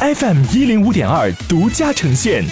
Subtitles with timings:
[0.00, 2.44] FM 一零五点二独家呈现。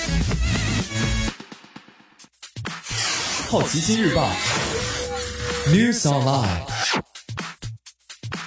[3.48, 4.28] 好奇心日报
[5.68, 6.66] ，News Online。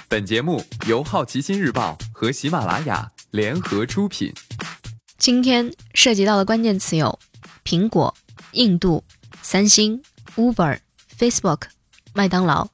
[0.06, 4.34] 本节目由好奇心日报和喜马拉雅联合出品。
[5.16, 7.18] 今天涉及到的关键词有：
[7.64, 8.14] 苹果、
[8.52, 9.02] 印度、
[9.40, 10.02] 三星、
[10.36, 10.78] Uber、
[11.18, 11.62] Facebook、
[12.12, 12.68] 麦当劳。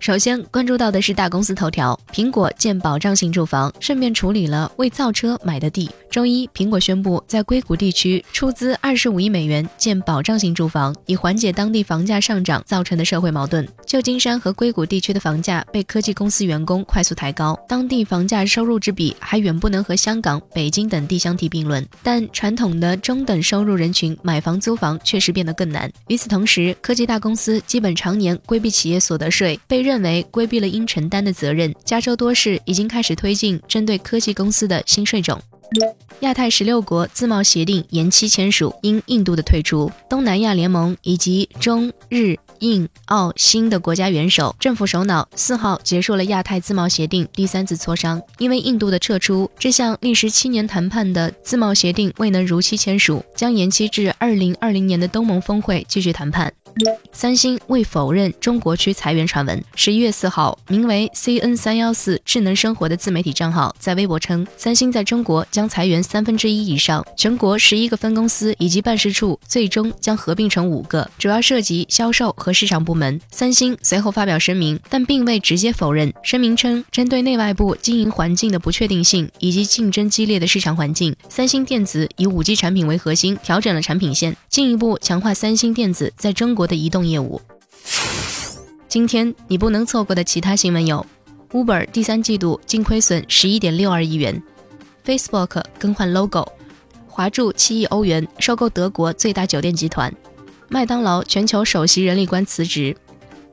[0.00, 5.90] 首先关注到的是大公司头条：苹果建保障性住房，顺便处理了为造车买的地。
[6.18, 13.64] 周一，苹果宣布在硅谷地区出资二十五亿美元建保障性住房，以缓解当地房价上涨造成的社会矛盾。
[13.86, 21.86] 旧金山和硅谷地区的房价被科技公司员工快速抬高，当地房价收入之比还远不能和香港、北京等地相提并论。
[22.02, 25.88] 但传统的中等收入人群买房租房确实变得更难。
[26.08, 31.72] 与此同时，科技大公司基本常年规避企业所得税，被认为规避了应承担的责任。
[31.84, 35.40] 加州多市已经开始推进针对科技公司的新税种。
[36.20, 39.90] 亚太十六国自贸协定延期签署，因印度的退出。
[40.08, 48.20] 东南亚联盟以及中日印澳新的国家元首、政府首脑四号结束了亚太自贸协定第三次磋商。
[48.38, 56.52] 因为印度的撤出，这项历时七年谈判的自贸协定未能如期签署，将延期至二零二零年的东盟峰会继续谈判。
[57.12, 59.64] 三星未否认中国区裁员传闻。
[59.74, 73.20] 十一月四号，名为 CN 三幺四智能生活的自媒体账号在微博称，三星在中国将裁员三分之一以上，全国十一个分公司以及办事处最终将合并成五个，主要涉及销售和市场部门。
[73.30, 76.12] 三星随后发表声明，但并未直接否认。
[76.22, 86.68] 声明称，针对内外部经营环境的不确定性以及竞争激烈的市场环境，三星电子以五 G 产品为核心，调整了产品线，进一步强化三星电子在中国。
[86.68, 87.40] 的移动业务。
[88.88, 91.04] 今天你不能错过的其他新闻有
[91.52, 94.42] ：Uber 第三季度净亏损十一点六二亿元
[95.04, 96.42] ；Facebook 更换 logo；
[97.06, 100.10] 华住七亿欧元收购德国最大酒店集团；
[100.68, 102.96] 麦当劳全球首席人力官辞职。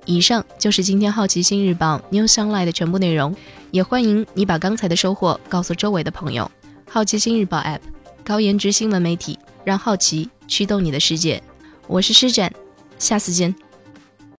[0.05, 3.35] 以上就是今天好奇心日报 New Sunlight 的全部内容。
[3.71, 6.49] 也欢迎你把刚才的收获告诉周围的朋友。
[6.89, 7.81] 好奇心日报 App，
[8.23, 11.43] 高颜值新闻媒体，让好奇驱动你的世界。
[11.87, 12.51] 我是施展。
[12.97, 13.64] 下次见。